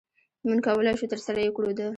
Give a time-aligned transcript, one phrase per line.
[0.47, 1.81] مونږ کولی شو ترسره يي کړو د